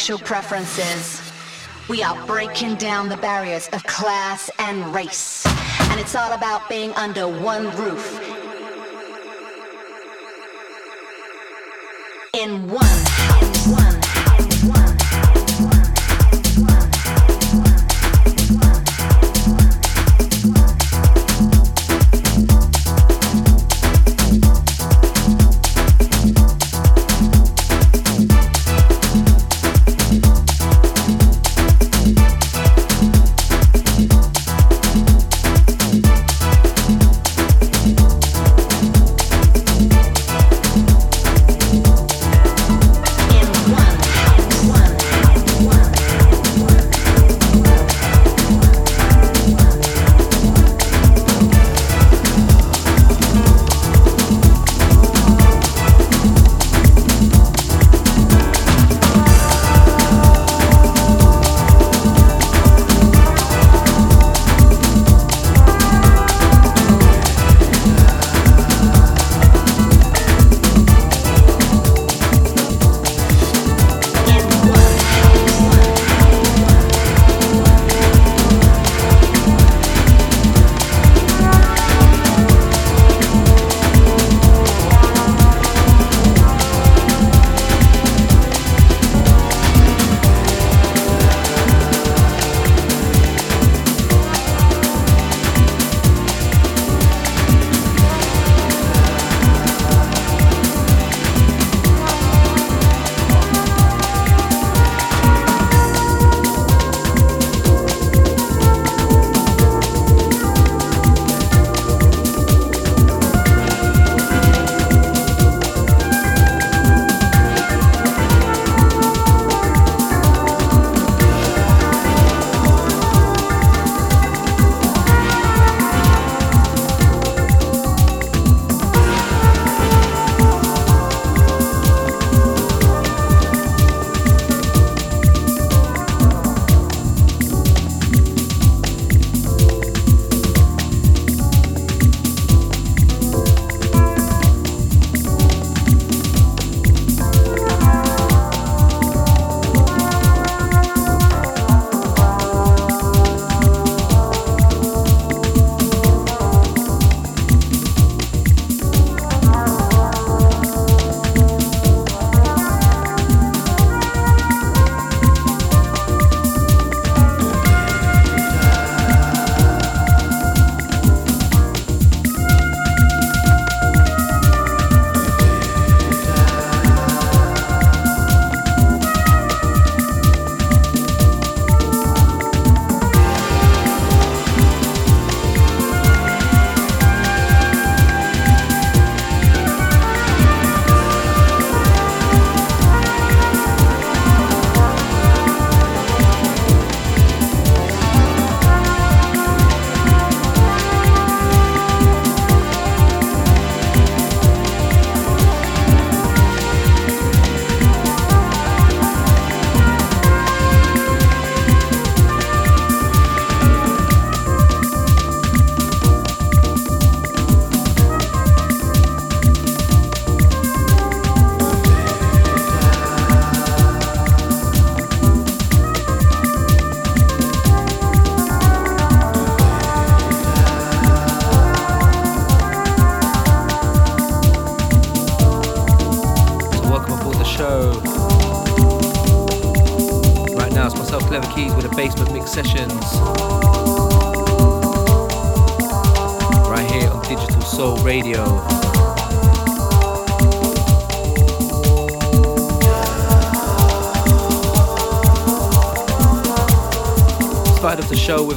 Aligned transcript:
sexual 0.00 0.18
preferences. 0.26 1.20
We 1.90 2.02
are 2.02 2.16
breaking 2.26 2.76
down 2.76 3.10
the 3.10 3.18
barriers 3.18 3.68
of 3.74 3.84
class 3.84 4.50
and 4.58 4.94
race. 4.94 5.44
And 5.90 6.00
it's 6.00 6.14
all 6.14 6.32
about 6.32 6.66
being 6.70 6.92
under 6.92 7.28
one 7.28 7.64
roof. 7.76 8.19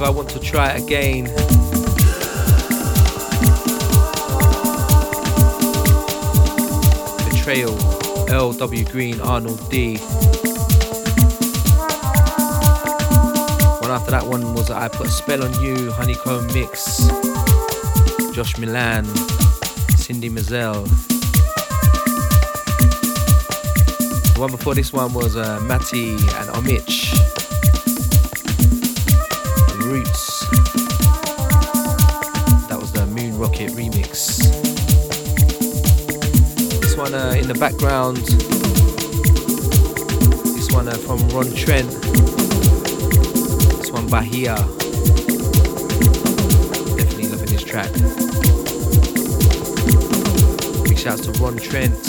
I 0.04 0.10
want 0.10 0.30
to 0.32 0.40
try 0.40 0.72
it 0.72 0.84
again. 0.84 1.24
Betrayal, 7.30 7.74
L.W. 8.30 8.84
Green, 8.84 9.22
Arnold 9.22 9.70
D. 9.70 9.96
One 13.80 13.92
after 13.92 14.12
that 14.12 14.26
one 14.26 14.54
was 14.54 14.70
I 14.70 14.90
Put 14.90 15.08
a 15.08 15.10
Spell 15.10 15.42
on 15.42 15.54
You, 15.62 15.90
Honeycomb 15.94 16.48
Mix, 16.48 17.08
Josh 18.34 18.58
Milan, 18.58 19.06
Cindy 19.96 20.28
Mizelle. 20.28 20.86
The 24.34 24.40
one 24.40 24.50
before 24.50 24.74
this 24.74 24.92
one 24.92 25.14
was 25.14 25.36
uh, 25.36 25.60
Mattei 25.62 26.14
and 26.14 26.50
Omich. 26.58 27.14
Roots. 29.86 30.50
That 32.70 32.80
was 32.82 32.92
the 32.92 33.06
Moon 33.06 33.38
Rocket 33.38 33.72
remix. 33.74 34.40
This 36.82 36.98
one 36.98 37.14
uh, 37.14 37.36
in 37.38 37.48
the 37.48 37.54
background, 37.54 38.18
this 40.58 40.72
one 40.72 40.88
uh, 40.88 40.94
from 40.94 41.20
Ron 41.30 41.54
Trent, 41.54 41.92
this 43.78 43.92
one 43.92 44.08
Bahia. 44.08 44.56
Definitely 46.98 47.28
loving 47.28 47.50
this 47.50 47.64
track. 47.64 47.92
Shouts 51.04 51.26
to 51.26 51.32
Ron 51.34 51.58
Trent. 51.58 52.02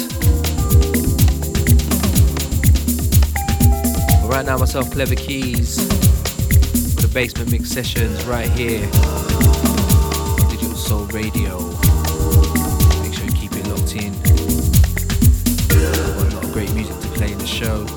But 4.22 4.28
right 4.30 4.46
now, 4.46 4.57
myself, 4.57 4.88
KlevaKeys, 4.90 5.80
for 6.94 7.02
the 7.02 7.11
Basement 7.12 7.50
Mix 7.50 7.70
sessions 7.70 8.24
right 8.26 8.48
here. 8.50 8.88
Digital 10.48 10.76
soul 10.76 11.07
Radio. 11.07 11.59
Make 13.02 13.14
sure 13.14 13.24
you 13.24 13.33
keep 13.33 13.50
it 13.57 13.66
locked 13.66 13.96
in. 13.96 14.14
a 15.72 16.33
lot 16.33 16.44
of 16.44 16.52
great 16.52 16.72
music 16.72 16.96
to 17.00 17.09
play 17.09 17.33
in 17.33 17.38
the 17.38 17.46
show. 17.48 17.93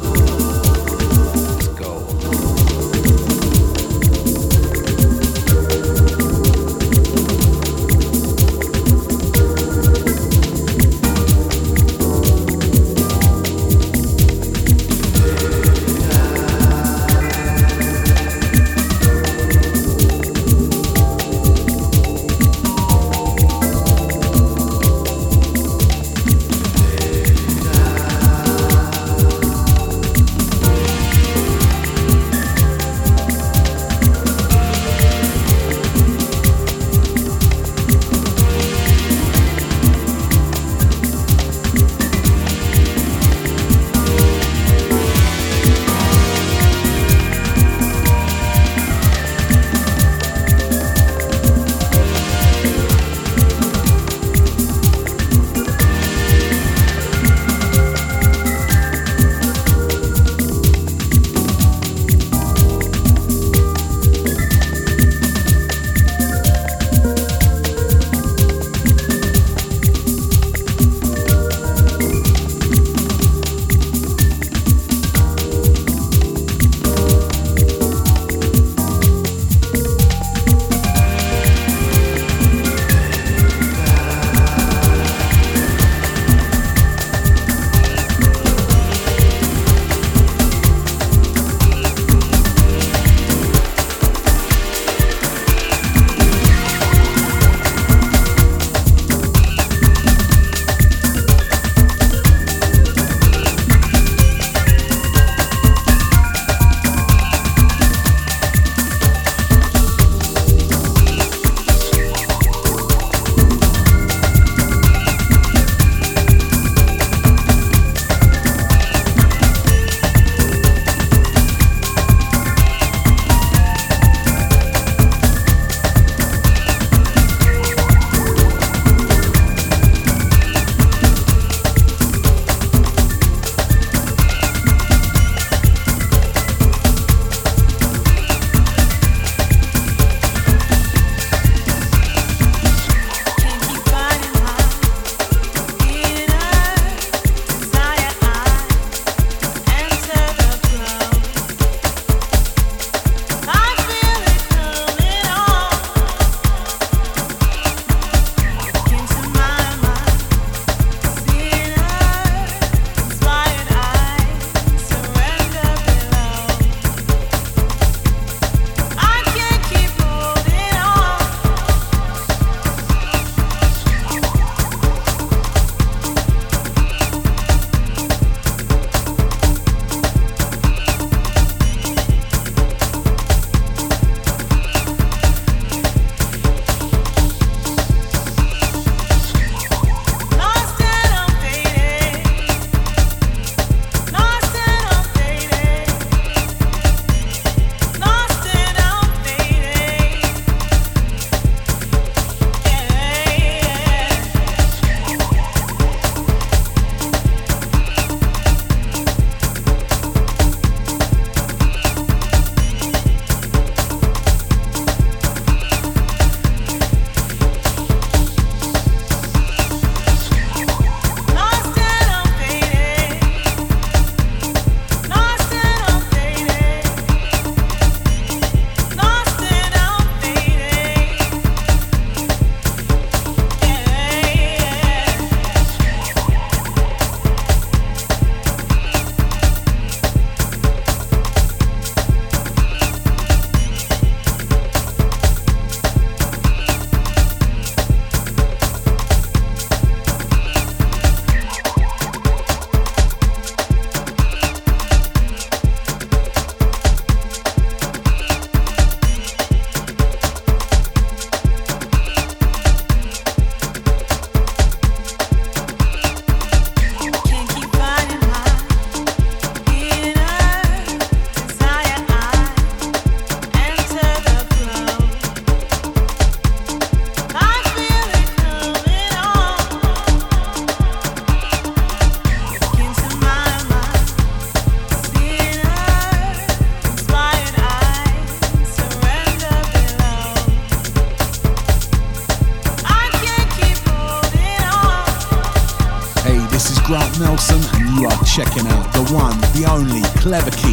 Clever 300.28 300.66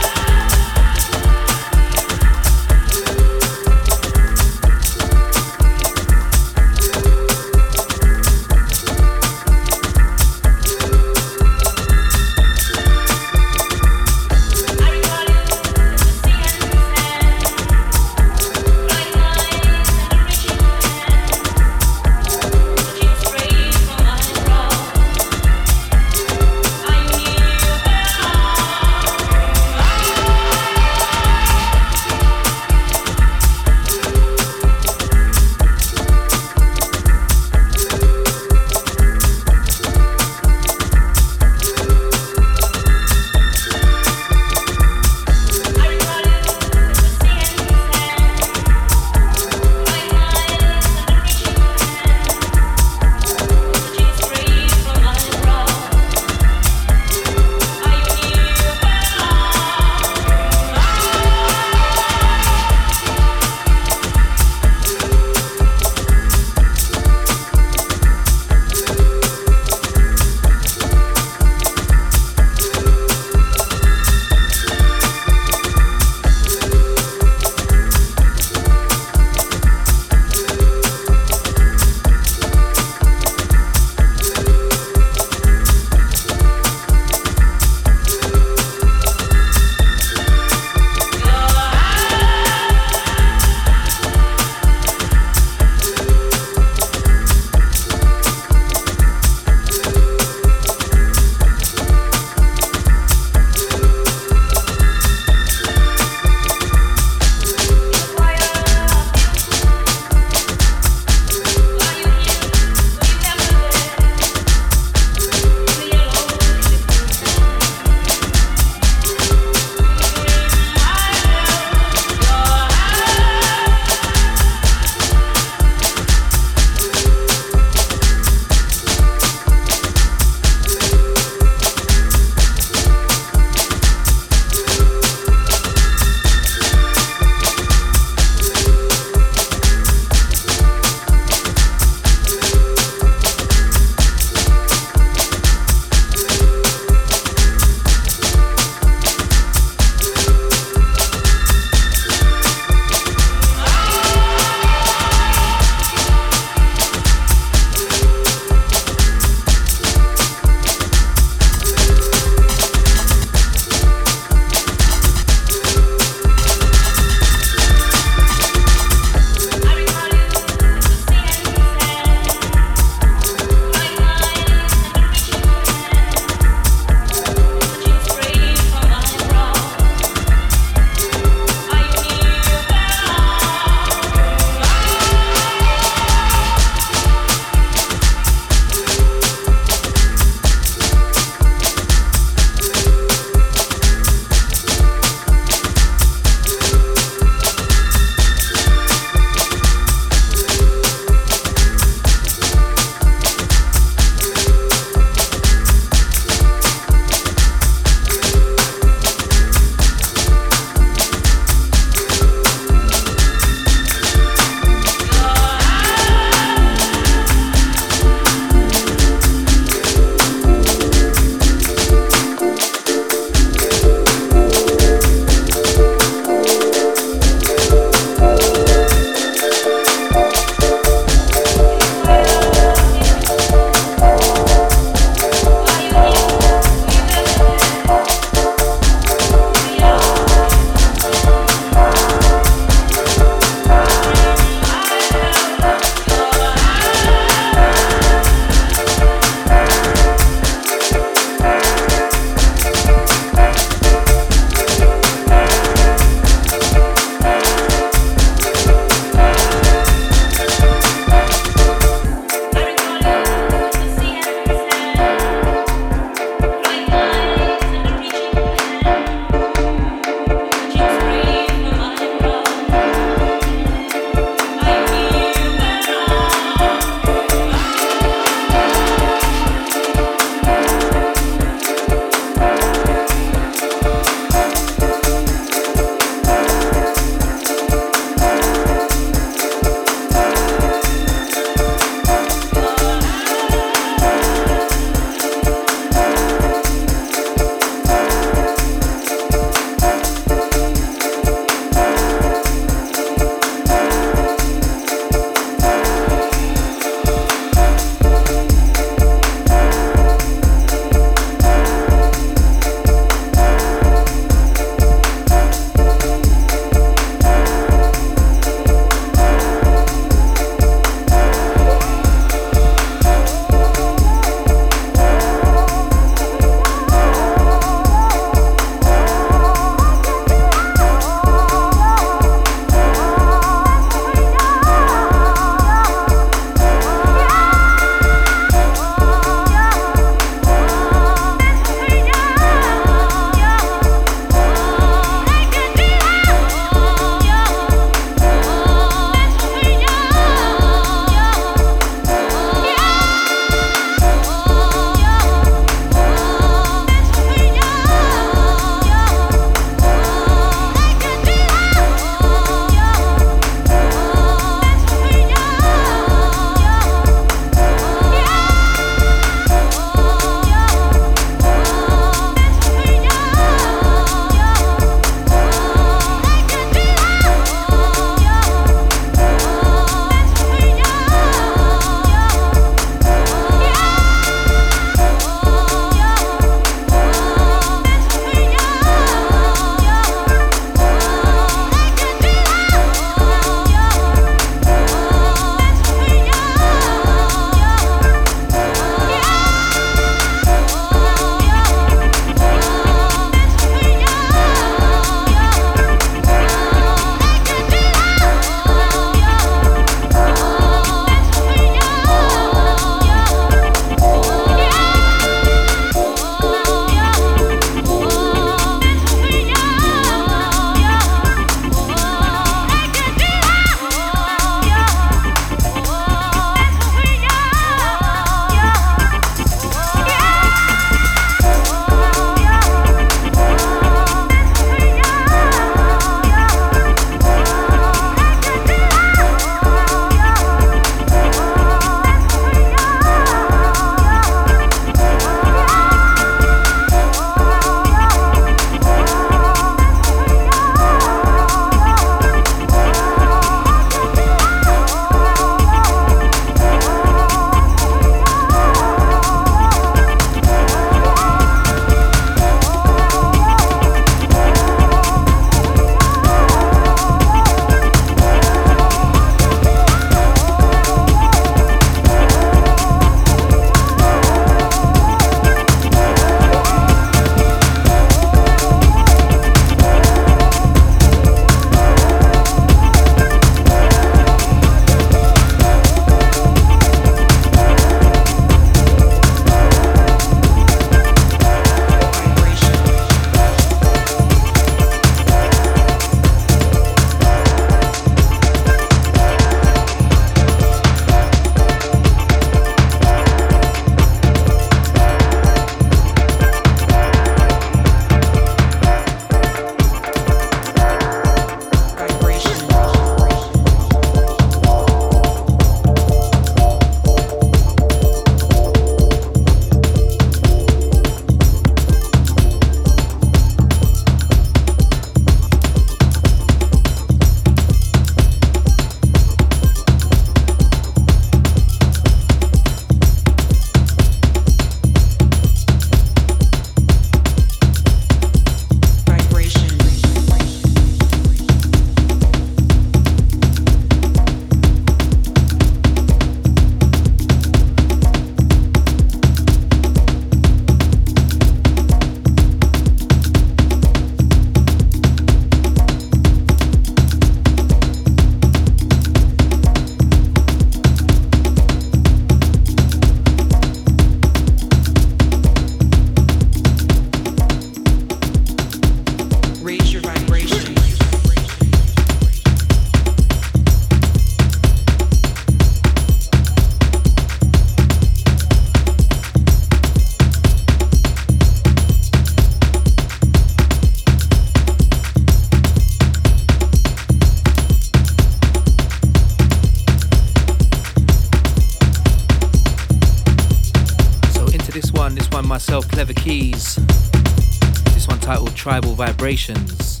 Tribal 598.98 599.12
Vibrations. 599.12 600.00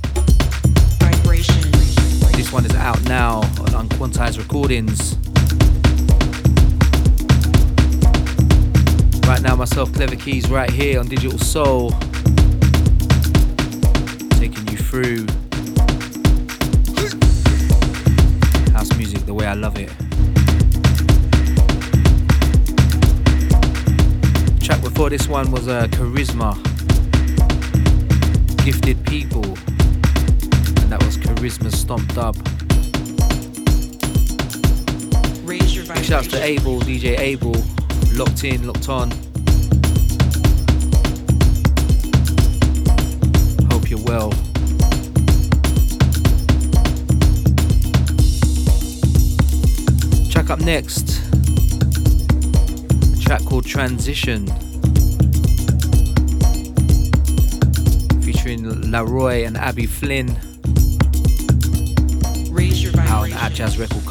This 2.32 2.52
one 2.52 2.64
is 2.64 2.74
out 2.74 3.00
now 3.04 3.38
on 3.38 3.88
Unquantized 3.88 4.38
Recordings. 4.38 5.14
Right 9.28 9.40
now, 9.40 9.54
myself, 9.54 9.90
KlevaKeys, 9.90 10.50
right 10.50 10.70
here 10.70 10.98
on 10.98 11.06
Digital 11.06 11.38
Soul. 11.38 11.90
Taking 14.40 14.66
you 14.68 14.78
through 14.78 15.26
house 18.72 18.92
music 18.96 19.24
the 19.26 19.34
way 19.34 19.46
I 19.46 19.54
love 19.54 19.78
it. 19.78 19.92
track 24.68 24.82
before 24.82 25.08
this 25.08 25.26
one 25.28 25.50
was 25.50 25.66
uh, 25.66 25.86
Charisma, 25.86 26.54
shouts 36.08 36.28
to. 36.28 36.42
Abel, 36.42 36.80
DJ 36.80 37.18
Abel, 37.18 37.54
locked 38.14 38.42
in, 38.42 38.66
locked 38.66 38.88
on. 38.88 39.10
Hope 43.70 43.90
you're 43.90 44.02
well. 44.04 44.30
Track 50.30 50.48
up 50.48 50.60
next. 50.60 51.20
A 53.12 53.20
track 53.20 53.44
called 53.44 53.66
Transition. 53.66 54.46
Featuring 58.22 58.64
Laroy 58.64 59.46
and 59.46 59.58
Abby 59.58 59.84
Flynn 59.84 60.28
Raise 62.50 62.82
your 62.82 62.98
out 63.02 63.30
at 63.30 63.52
Jazz 63.52 63.78
Record 63.78 64.04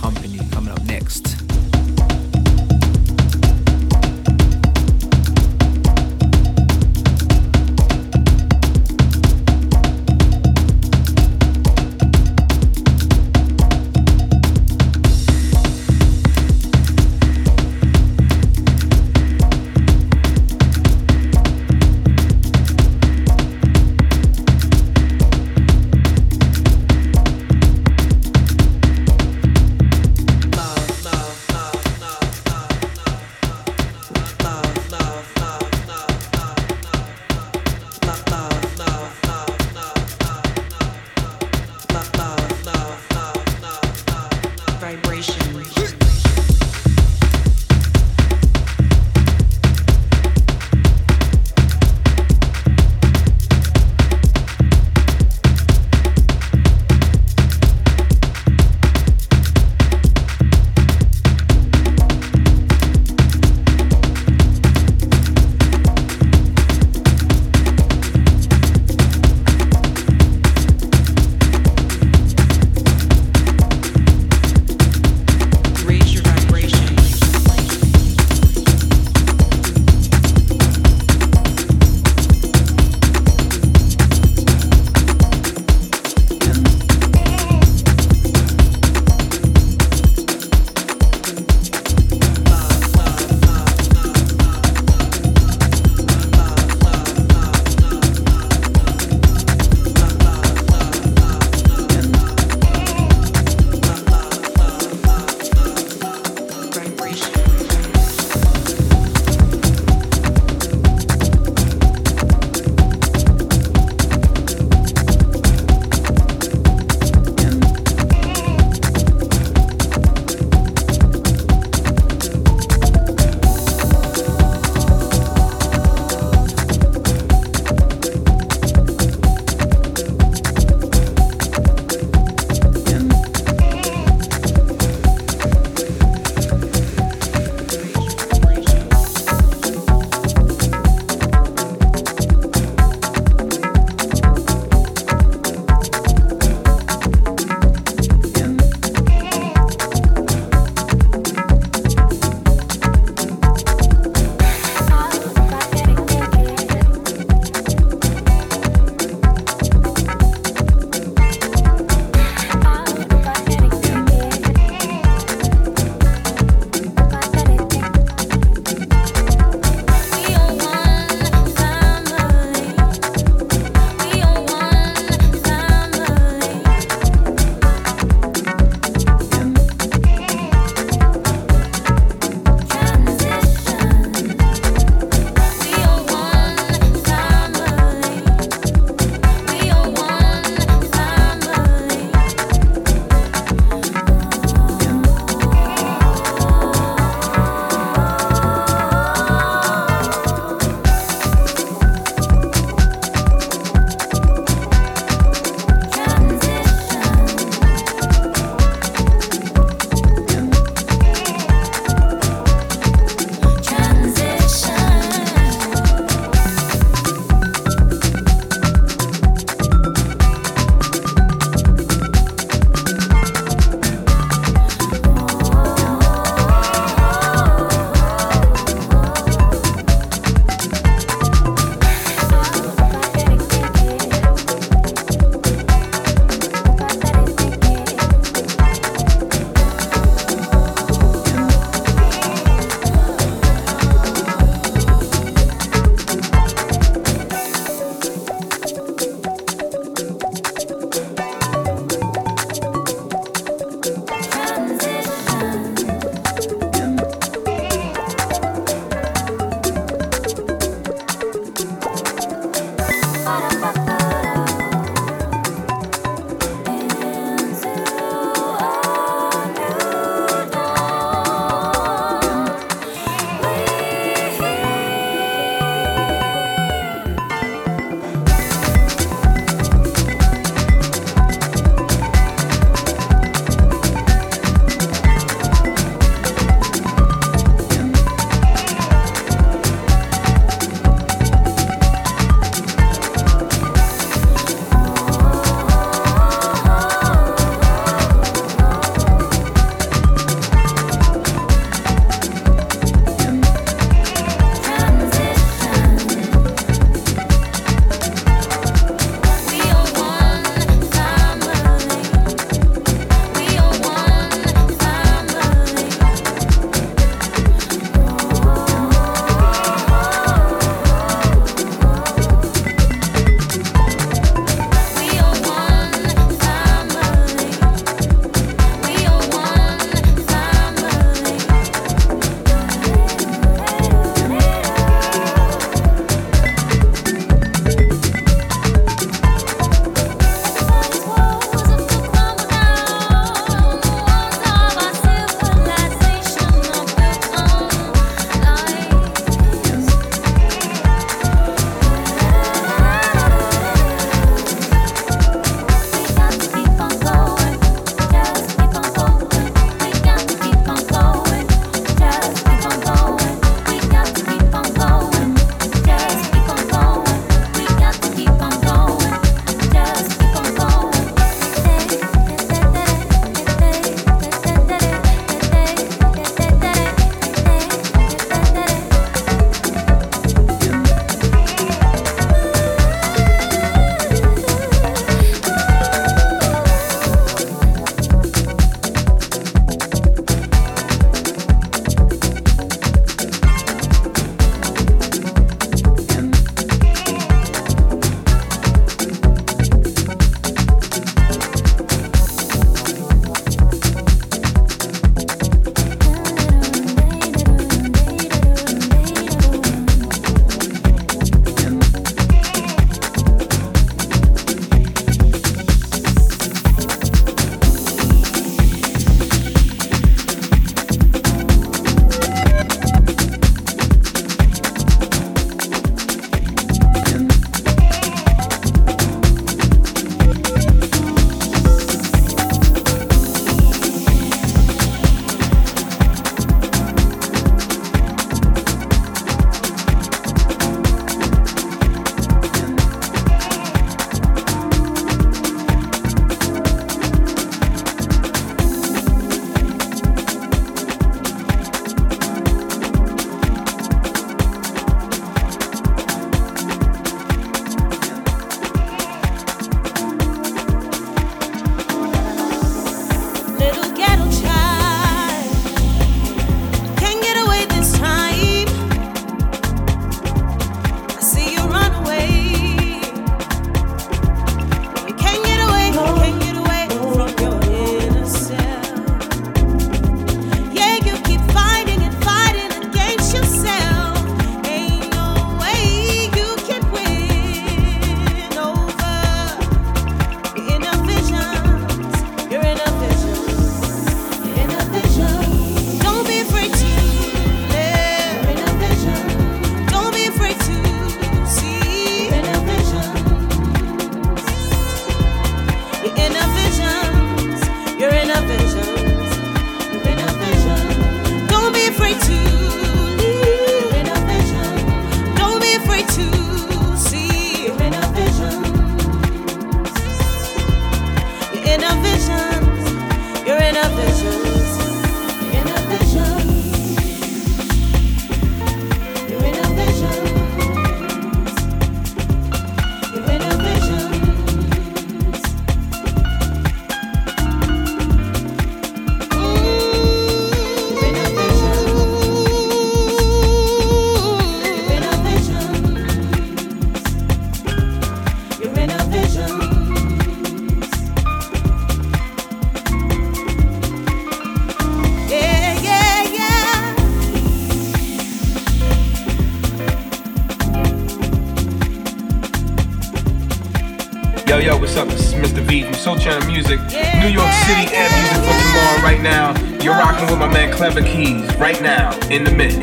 right 571.57 571.81
now 571.81 572.17
in 572.29 572.43
the 572.43 572.51
mix. 572.51 572.76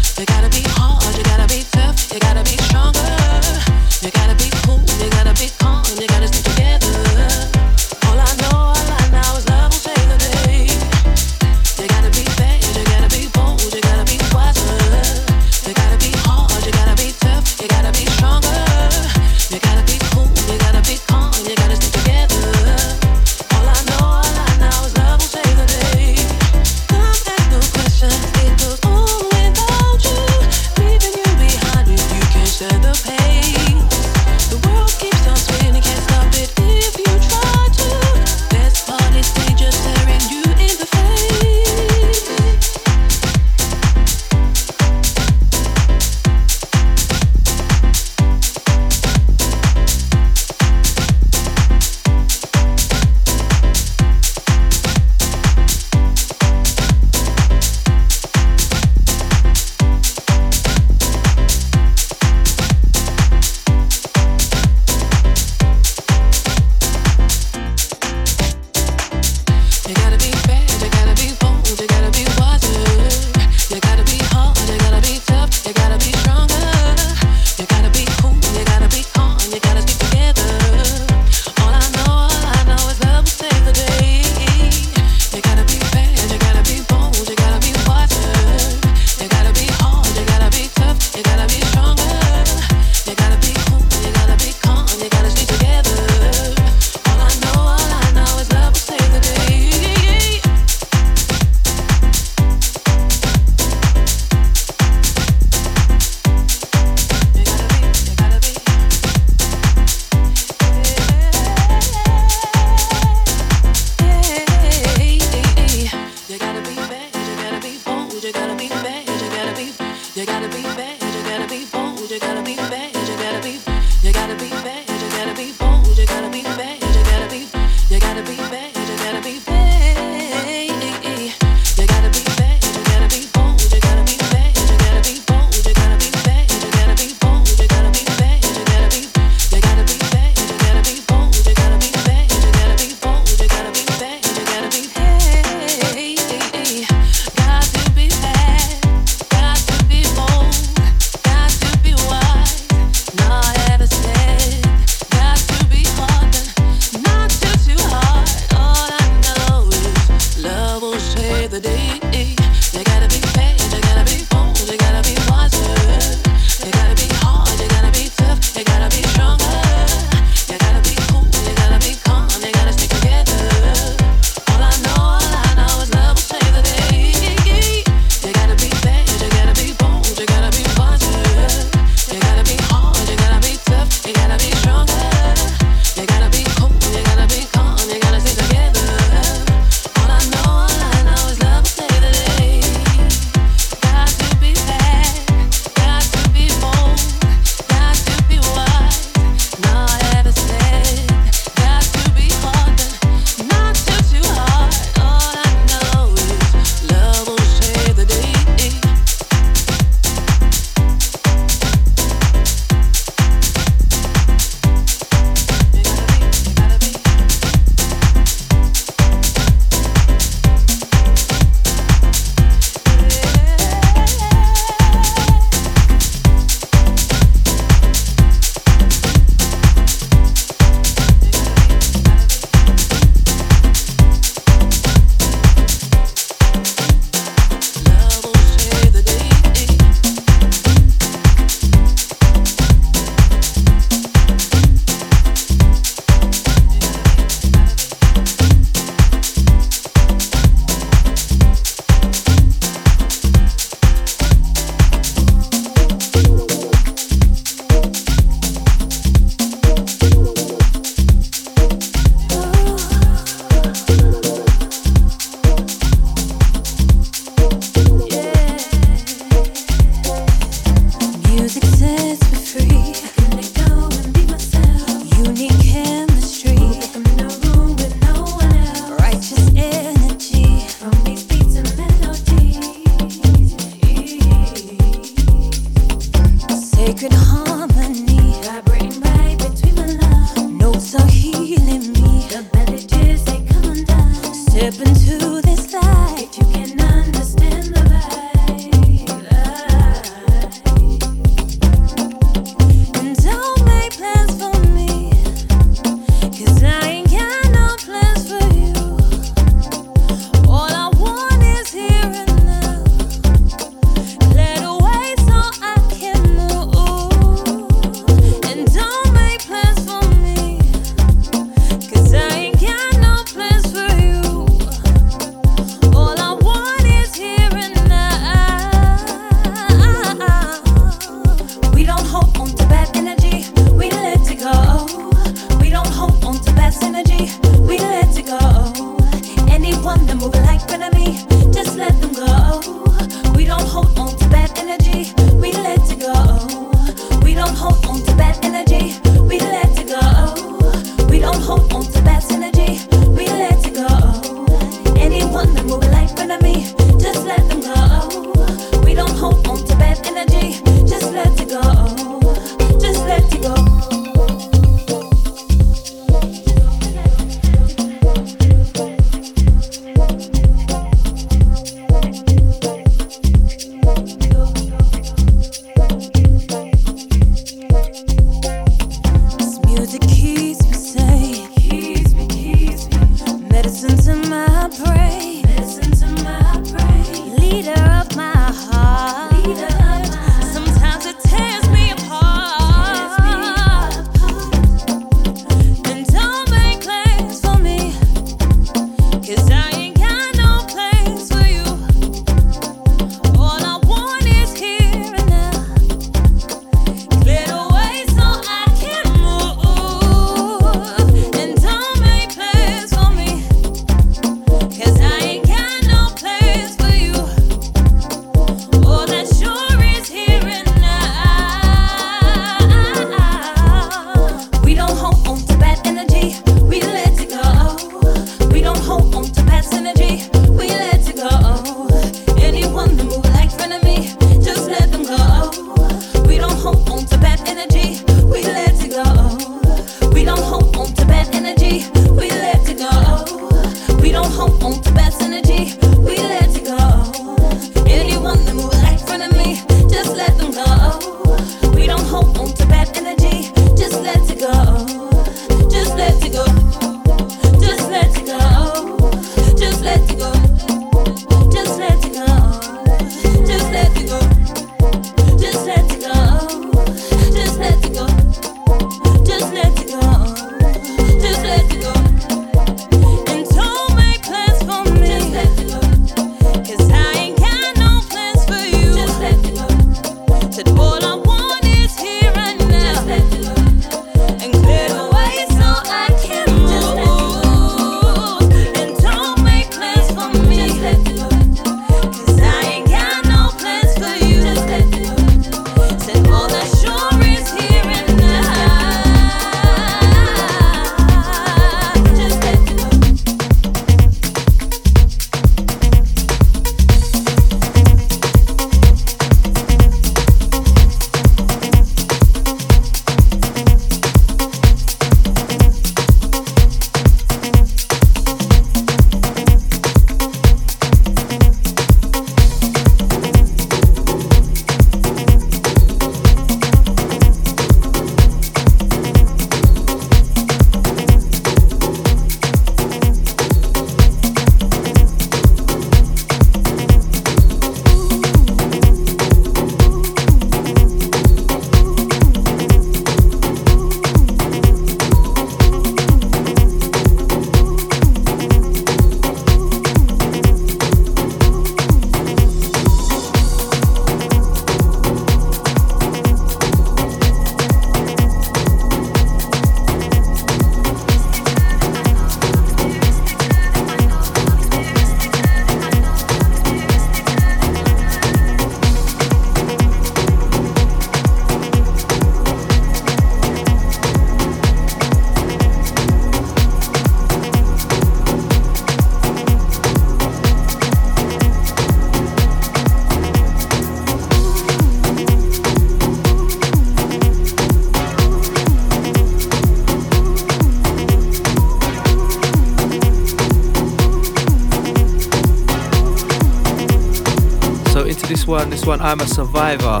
One. 598.90 599.00
I'm 599.02 599.20
a 599.20 599.26
survivor. 599.28 600.00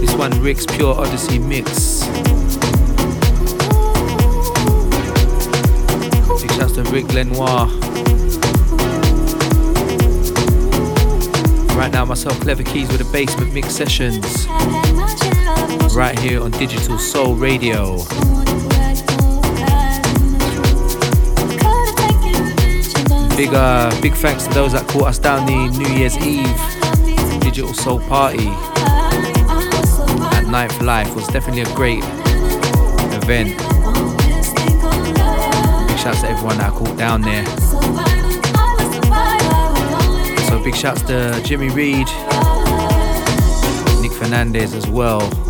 This 0.00 0.14
one, 0.14 0.38
Rick's 0.42 0.66
Pure 0.66 0.96
Odyssey 0.96 1.38
mix. 1.38 2.04
Big 6.42 6.52
shouts 6.52 6.74
to 6.74 6.82
Rick 6.92 7.10
Lenoir. 7.14 7.68
Right 11.74 11.90
now, 11.90 12.04
myself, 12.04 12.38
KlevaKeys 12.40 12.88
with 12.88 12.98
the 12.98 13.08
Basement 13.10 13.54
Mix 13.54 13.74
Sessions. 13.74 14.46
Right 15.96 16.18
here 16.18 16.42
on 16.42 16.50
Digital 16.50 16.98
Soul 16.98 17.34
Radio. 17.34 18.41
Big 23.36 23.54
uh, 23.54 23.90
big 24.02 24.12
thanks 24.14 24.46
to 24.46 24.50
those 24.52 24.72
that 24.72 24.86
caught 24.88 25.08
us 25.08 25.18
down 25.18 25.46
the 25.46 25.68
New 25.78 25.88
Year's 25.94 26.16
Eve 26.18 26.46
Digital 27.40 27.72
Soul 27.72 27.98
Party 28.00 28.46
at 30.36 30.44
Night 30.46 30.70
for 30.70 30.84
Life. 30.84 31.14
was 31.14 31.26
definitely 31.28 31.62
a 31.62 31.74
great 31.74 32.04
event. 33.14 33.48
Big 35.88 35.98
shouts 35.98 36.20
to 36.20 36.28
everyone 36.28 36.58
that 36.58 36.72
caught 36.72 36.96
down 36.96 37.22
there. 37.22 37.46
So 40.48 40.62
big 40.62 40.76
shouts 40.76 41.02
to 41.02 41.40
Jimmy 41.42 41.70
Reed, 41.70 42.06
Nick 44.02 44.12
Fernandez 44.12 44.74
as 44.74 44.86
well. 44.88 45.41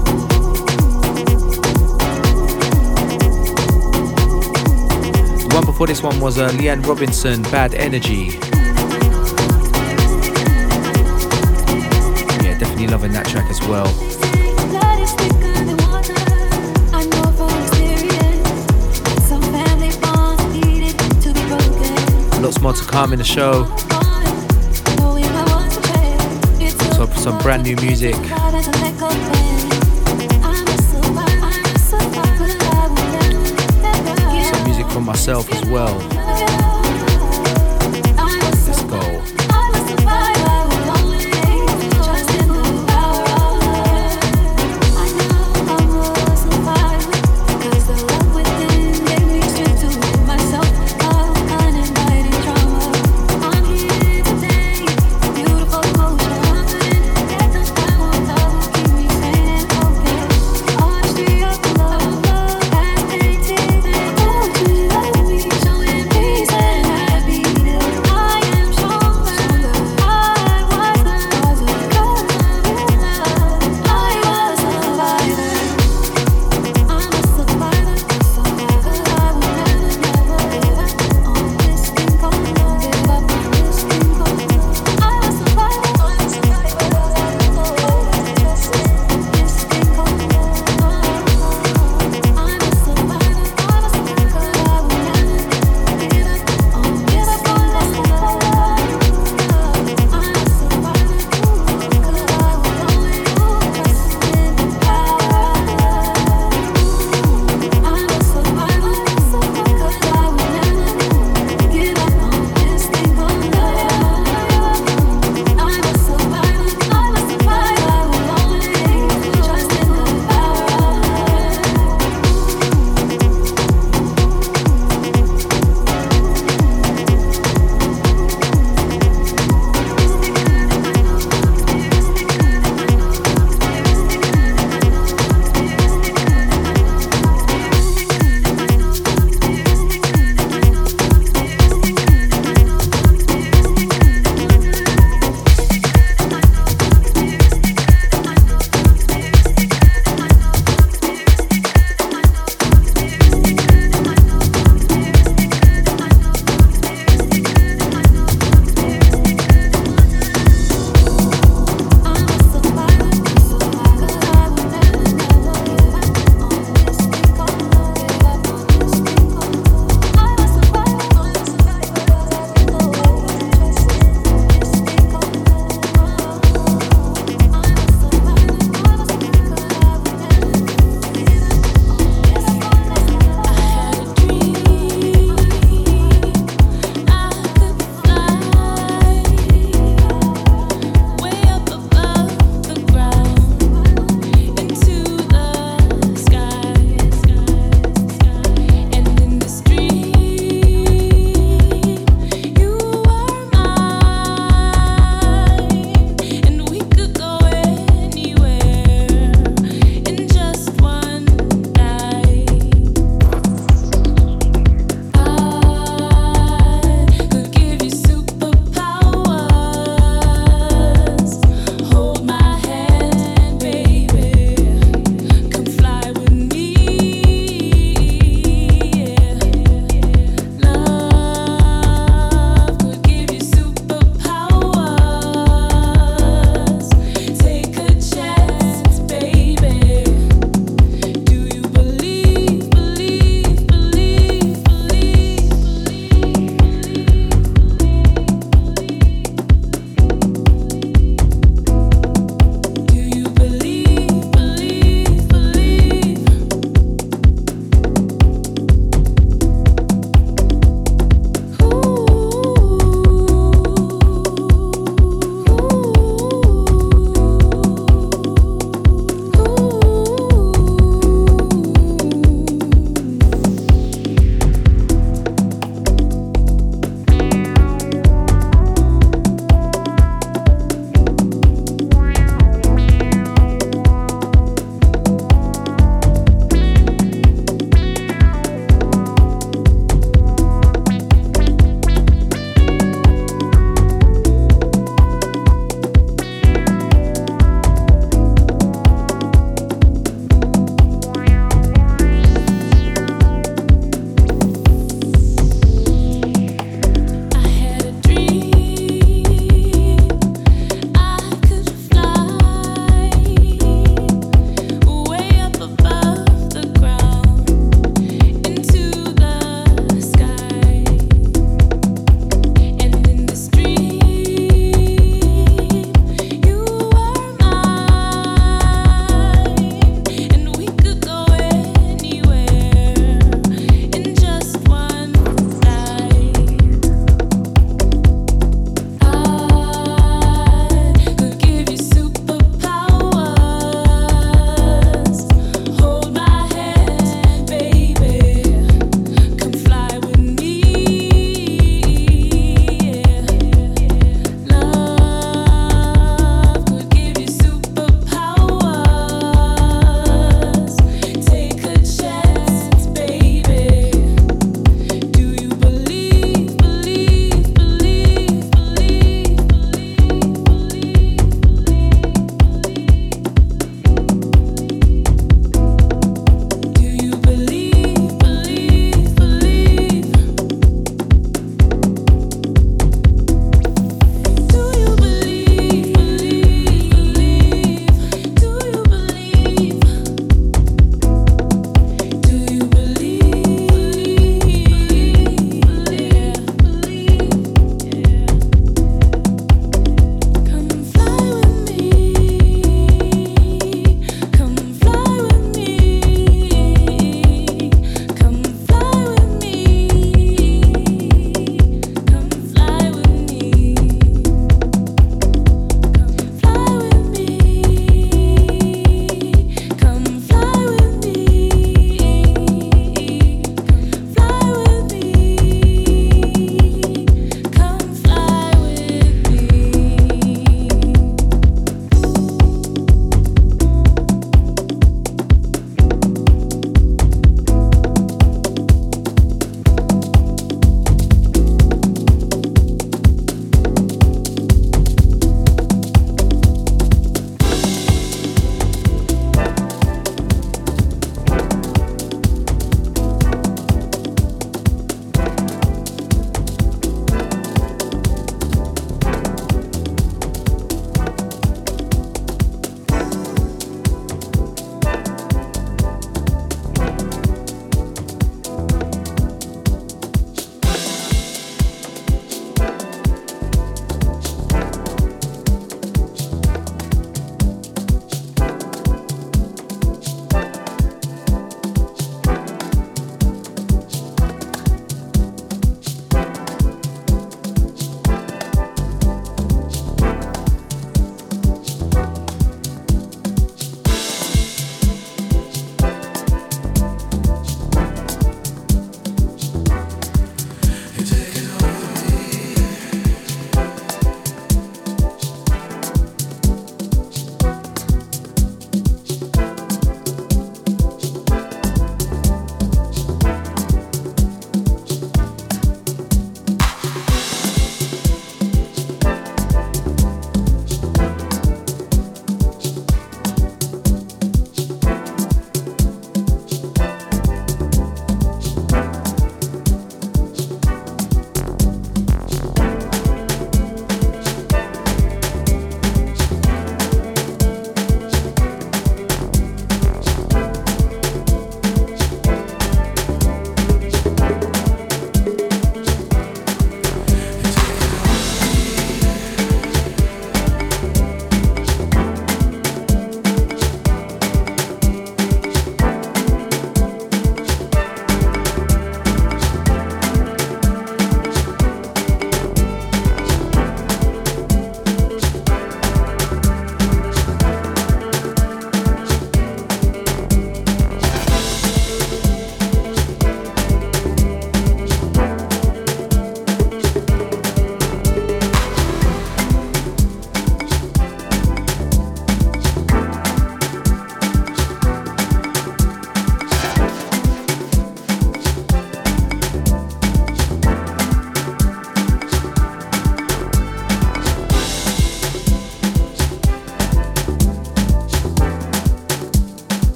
One 5.65 5.73
before 5.73 5.87
this 5.87 6.03
one 6.03 6.19
was 6.21 6.39
uh, 6.39 6.49
Leanne 6.51 6.85
Robinson, 6.87 7.43
Bad 7.43 7.75
Energy. 7.75 8.39
Yeah, 12.43 12.59
definitely 12.59 12.87
loving 12.87 13.13
that 13.13 13.27
track 13.27 13.51
as 13.51 13.61
well. 13.69 13.87
Lots 22.41 22.61
more 22.61 22.73
to 22.73 22.85
come 22.85 23.13
in 23.13 23.19
the 23.19 23.25
show. 23.25 23.65
So 26.97 27.07
some 27.21 27.39
brand 27.39 27.63
new 27.65 27.77
music. 27.77 28.17
As 35.29 35.65
well. 35.67 36.12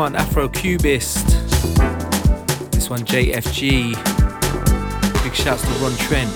One, 0.00 0.16
Afro 0.16 0.48
Cubist. 0.48 1.26
This 2.72 2.88
one, 2.88 3.00
JFG. 3.00 3.92
Big 5.22 5.34
shouts 5.34 5.60
to 5.60 5.68
Ron 5.72 5.94
Trent. 5.98 6.34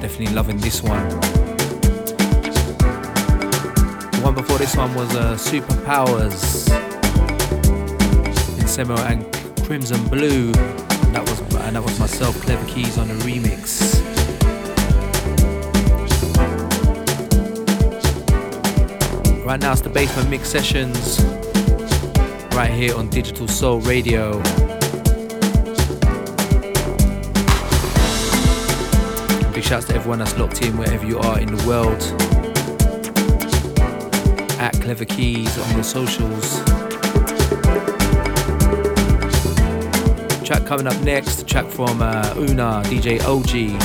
Definitely 0.00 0.34
loving 0.34 0.56
this 0.56 0.82
one. 0.82 1.06
The 4.12 4.20
one 4.22 4.34
before 4.34 4.56
this 4.56 4.74
one 4.76 4.94
was 4.94 5.14
uh, 5.14 5.34
Superpowers. 5.34 6.70
Insemo 8.56 8.98
and 9.00 9.30
Crimson 9.66 10.02
Blue. 10.08 10.54
And 10.54 11.14
that 11.14 11.20
was 11.20 11.38
and 11.66 11.76
that 11.76 11.82
was 11.82 12.00
myself, 12.00 12.34
KlevaKeys 12.46 12.96
on 12.96 13.08
the 13.08 13.14
remix. 13.26 13.65
Right 19.56 19.62
now 19.62 19.72
it's 19.72 19.80
the 19.80 19.88
Basement 19.88 20.28
Mix 20.28 20.50
Sessions. 20.50 21.24
Right 22.54 22.70
here 22.70 22.94
on 22.94 23.08
Digital 23.08 23.48
Soul 23.48 23.80
Radio. 23.80 24.32
Big 29.54 29.64
shouts 29.64 29.86
to 29.86 29.94
everyone 29.94 30.18
that's 30.18 30.36
locked 30.36 30.60
in 30.60 30.76
wherever 30.76 31.06
you 31.06 31.18
are 31.20 31.40
in 31.40 31.56
the 31.56 31.66
world. 31.66 32.02
At 34.60 34.74
KlevaKeys 34.74 35.56
on 35.66 35.74
your 35.74 35.84
socials. 35.84 36.62
Track 40.46 40.66
coming 40.66 40.86
up 40.86 41.00
next, 41.00 41.48
track 41.48 41.64
from 41.68 42.02
uh, 42.02 42.34
Una, 42.36 42.82
DJ 42.84 43.22
OG. 43.24 43.80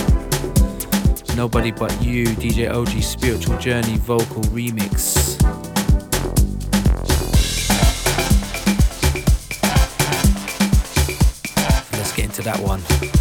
Nobody 1.38 1.72
But 1.72 2.04
You, 2.04 2.26
DJ 2.26 2.70
OG 2.70 3.02
Spiritual 3.02 3.58
Journey 3.58 3.96
Vocal 3.96 4.42
Remix. 4.52 5.21
One. 12.62 13.21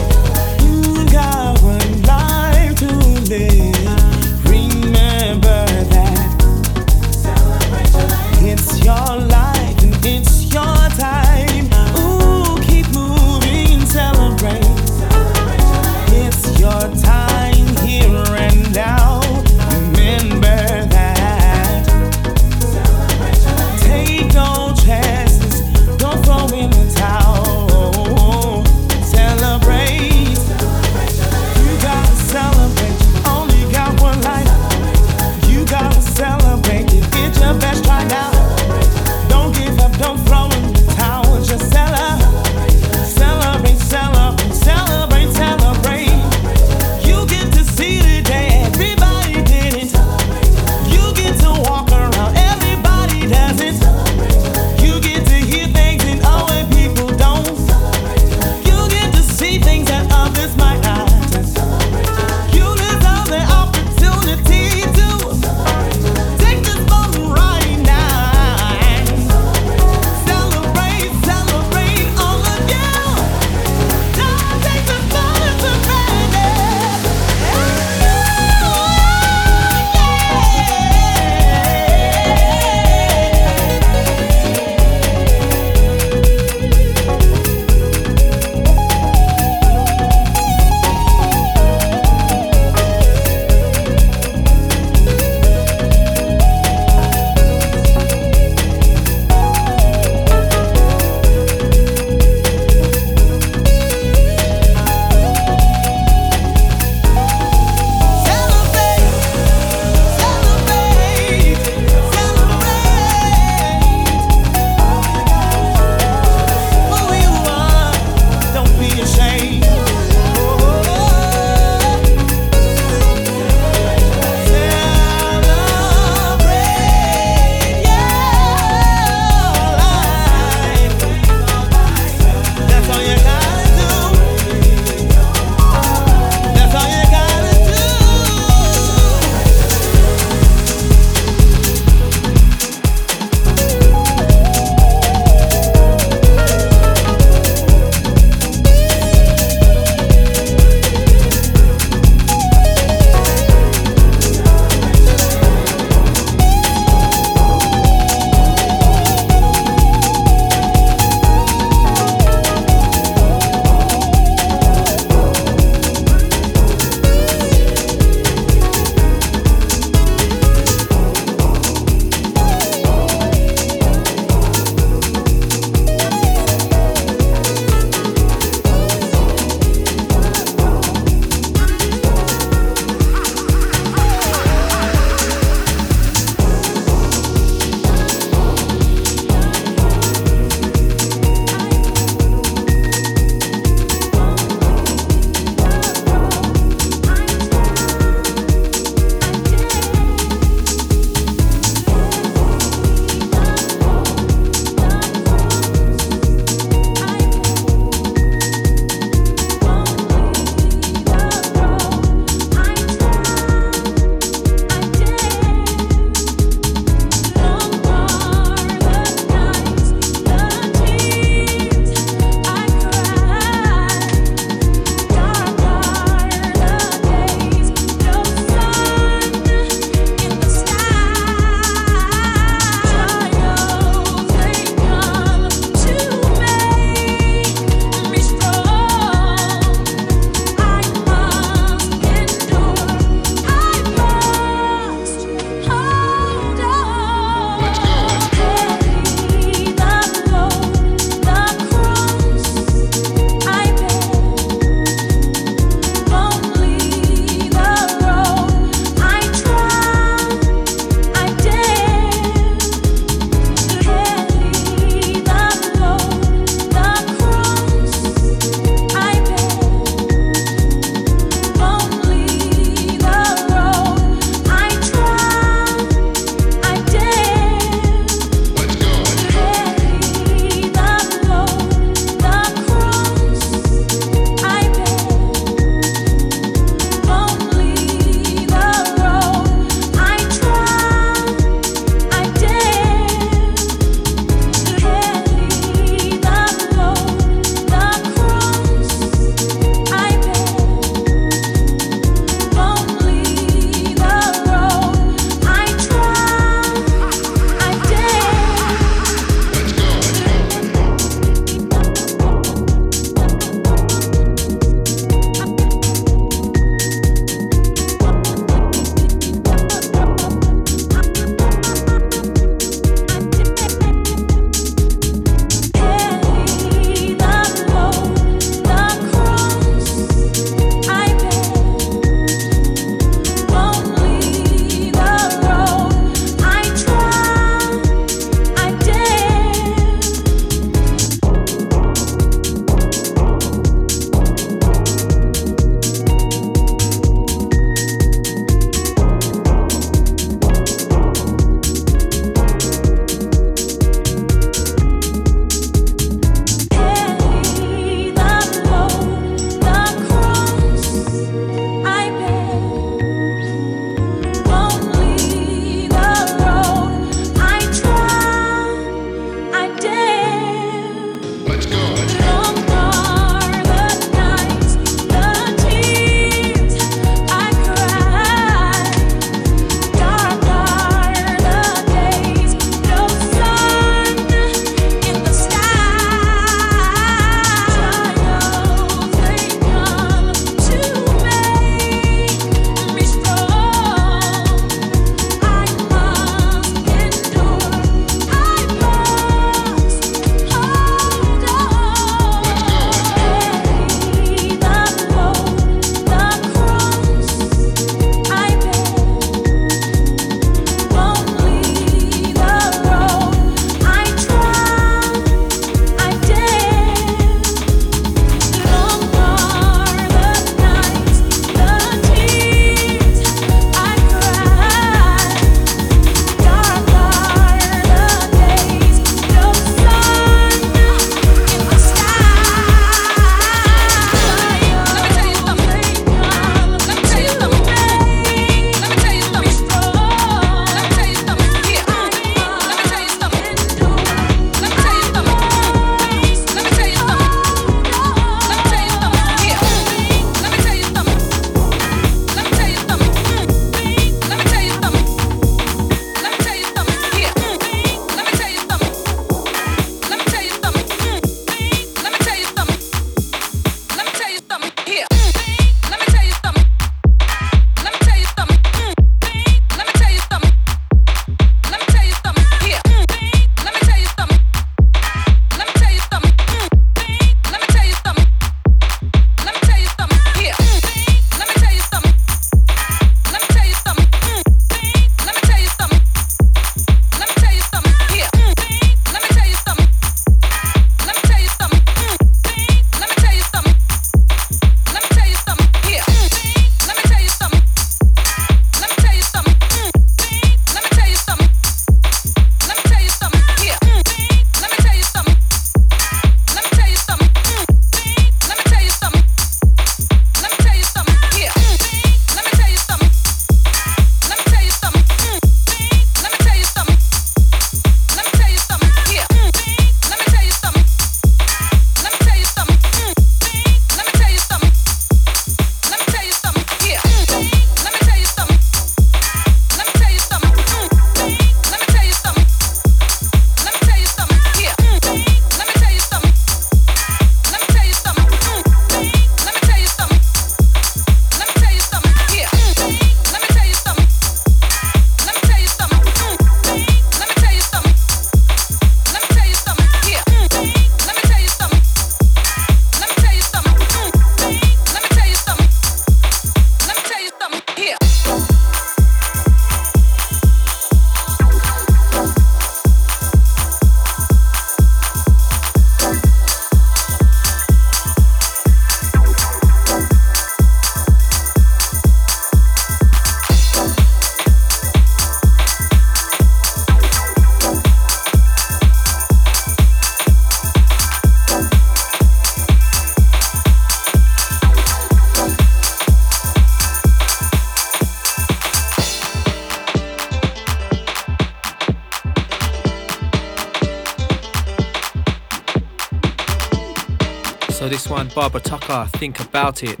Barbara 598.42 598.60
Tucker, 598.60 599.08
Think 599.18 599.38
About 599.38 599.84
It. 599.84 600.00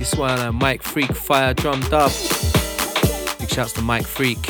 This 0.00 0.16
one, 0.16 0.36
uh, 0.40 0.50
Mike 0.50 0.82
Freak, 0.82 1.14
Fire 1.14 1.54
Drum 1.54 1.80
Dub. 1.82 2.10
Big 3.38 3.48
shouts 3.48 3.72
to 3.74 3.82
Mike 3.82 4.04
Freak. 4.04 4.44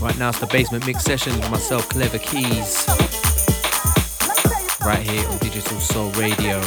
Right 0.00 0.16
now 0.18 0.30
it's 0.30 0.38
the 0.38 0.48
Basement 0.50 0.86
Mix 0.86 1.04
session 1.04 1.34
with 1.34 1.50
myself, 1.50 1.86
KlevaKeys. 1.90 2.88
Right 4.80 5.06
here 5.06 5.28
on 5.28 5.36
Digital 5.36 5.78
Soul 5.78 6.10
Radio. 6.12 6.58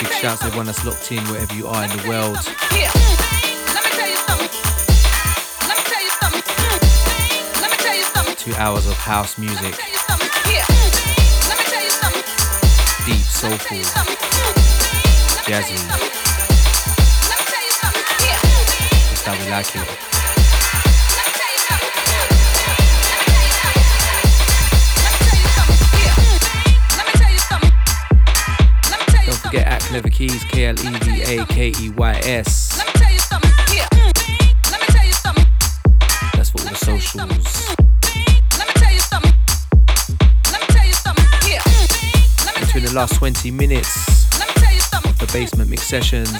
Big 0.00 0.12
shouts 0.14 0.40
to 0.40 0.46
everyone 0.46 0.64
that's 0.64 0.86
locked 0.86 1.12
in 1.12 1.22
wherever 1.24 1.54
you 1.54 1.66
are 1.66 1.84
in 1.84 1.90
the 1.98 2.08
world. 2.08 3.37
Two 8.48 8.54
hours 8.54 8.86
of 8.86 8.94
house 8.94 9.36
music, 9.36 9.74
deep, 13.04 13.26
soulful, 13.26 13.76
jazzy. 15.44 15.76
Just 19.10 19.26
how 19.26 19.34
we 19.34 19.50
like 19.50 19.76
it. 19.76 19.86
Don't 29.26 29.36
forget 29.40 29.66
at 29.66 29.82
KlevaKeys, 29.82 30.48
K 30.48 30.64
L 30.64 30.74
E 30.78 30.98
V 31.00 31.20
A 31.20 31.44
K 31.44 31.72
E 31.78 31.90
Y 31.90 32.12
S. 32.24 32.67
the 42.88 42.94
last 42.94 43.16
20 43.16 43.50
minutes 43.50 44.24
of 45.04 45.18
the 45.18 45.28
basement 45.32 45.68
mix 45.68 45.82
sessions, 45.82 46.30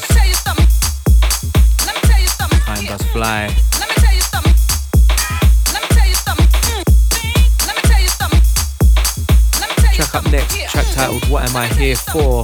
time 2.65 2.85
does 2.87 3.03
fly. 3.13 3.49
Track 9.93 10.15
up 10.15 10.31
next, 10.31 10.71
track 10.71 10.87
titled 10.95 11.29
What 11.29 11.49
Am 11.51 11.57
I 11.57 11.67
Here 11.67 11.97
For? 11.97 12.43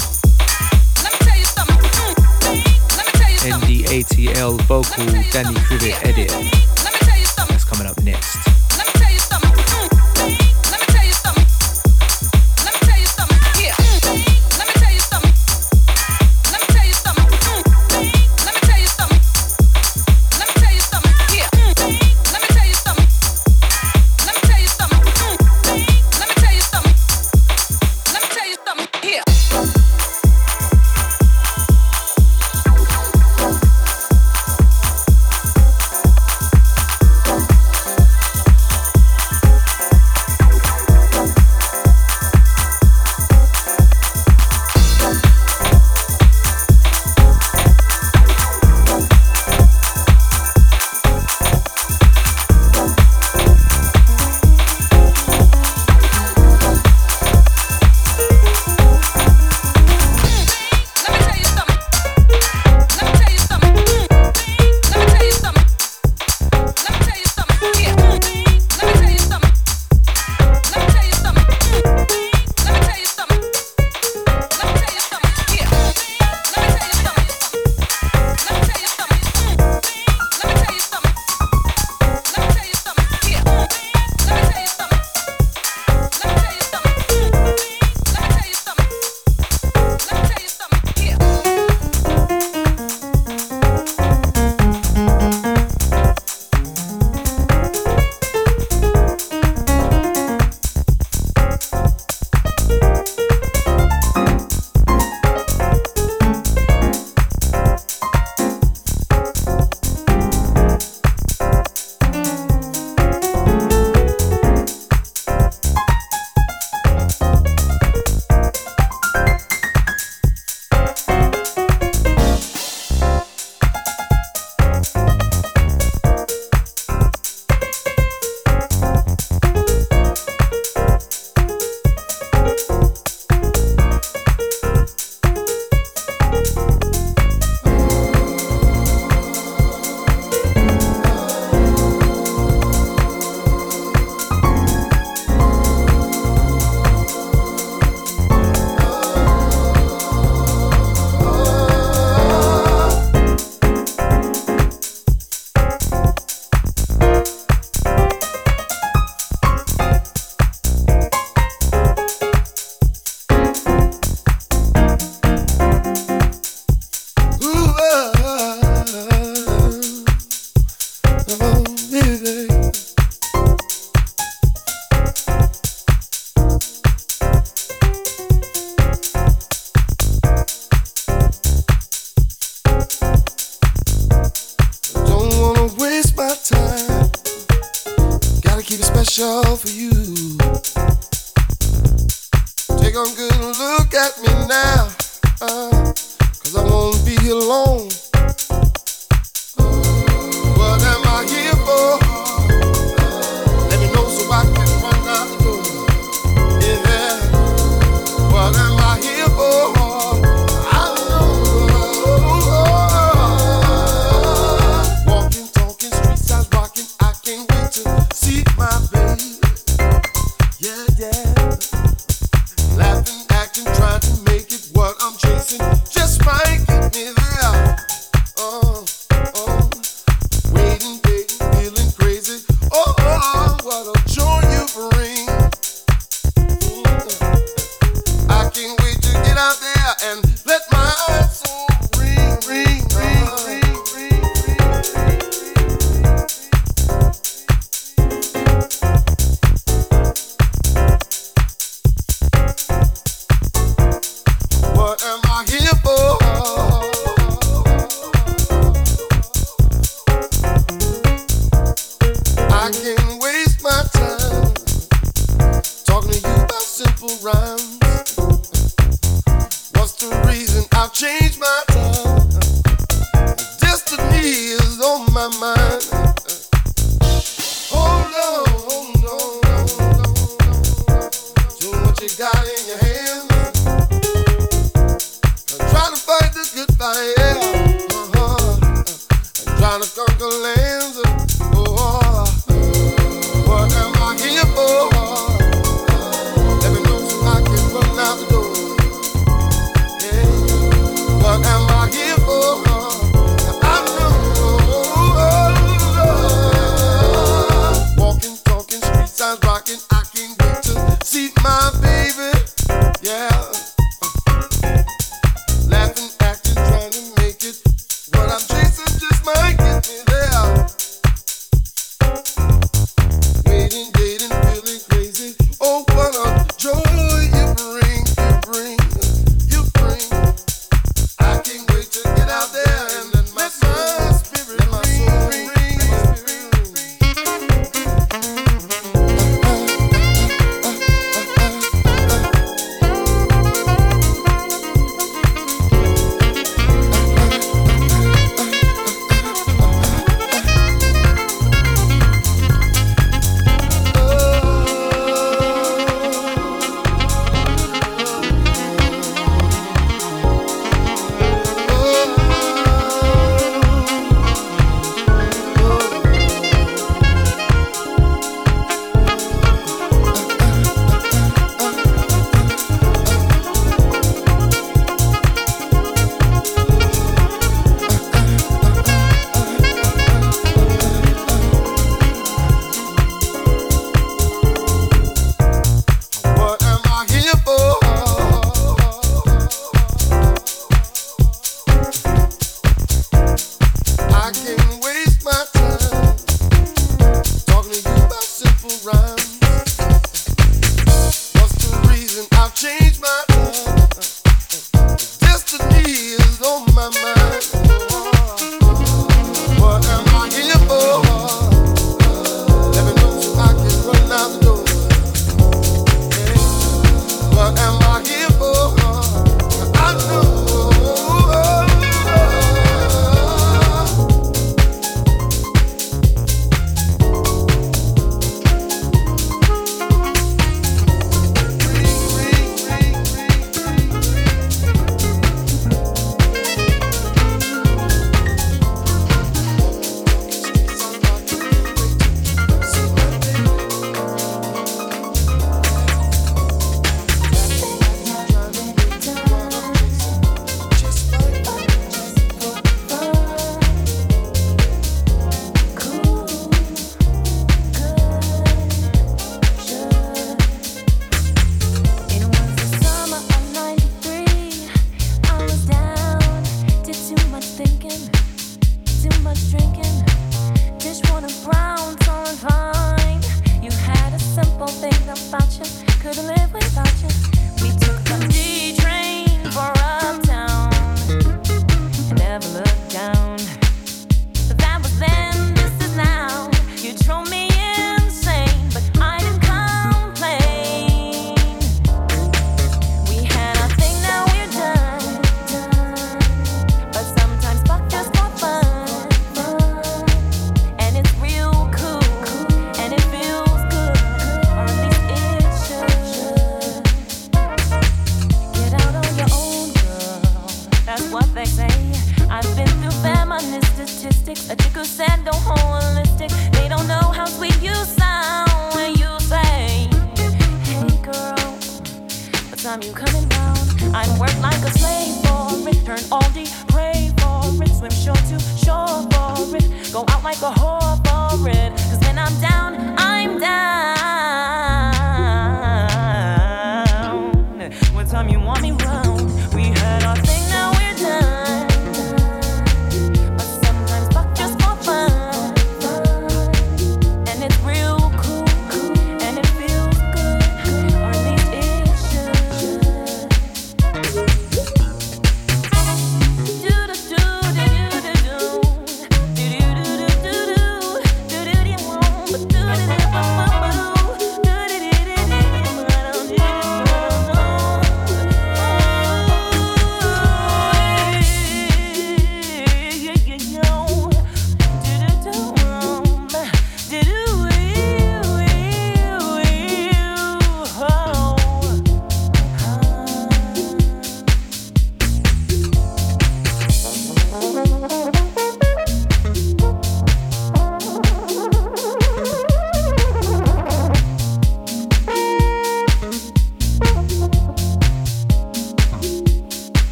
NDATL 3.45 4.61
vocal 4.63 5.07
Danny 5.31 5.55
Krivit 5.61 6.05
edit. 6.05 6.74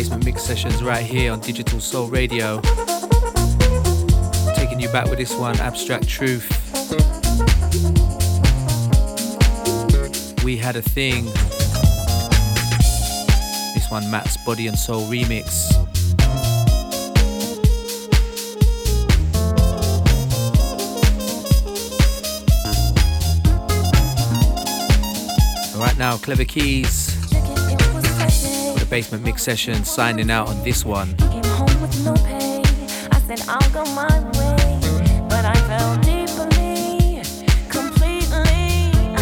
basement 0.00 0.24
mix 0.24 0.42
sessions 0.42 0.82
right 0.82 1.04
here 1.04 1.30
on 1.30 1.40
Digital 1.40 1.78
Soul 1.78 2.08
Radio. 2.08 2.58
Taking 4.54 4.80
you 4.80 4.88
back 4.88 5.10
with 5.10 5.18
this 5.18 5.36
one, 5.36 5.54
Abstract 5.60 6.08
Truth. 6.08 6.48
We 10.42 10.56
had 10.56 10.76
a 10.76 10.80
thing. 10.80 11.26
This 13.74 13.90
one, 13.90 14.10
Matt's 14.10 14.38
Body 14.38 14.68
and 14.68 14.78
Soul 14.78 15.02
remix. 15.02 15.70
Right 25.78 25.98
now, 25.98 26.16
KlevaKeys. 26.16 27.19
Basement 28.90 29.24
Mix 29.24 29.42
Session 29.42 29.84
signing 29.84 30.30
out 30.30 30.48
on 30.48 30.62
this 30.64 30.84
one. 30.84 31.14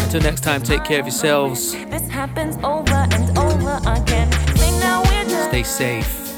Until 0.09 0.21
next 0.21 0.41
time, 0.41 0.63
take 0.63 0.83
care 0.83 0.99
of 0.99 1.05
yourselves. 1.05 1.69
Stay 5.49 5.63
safe. 5.63 6.28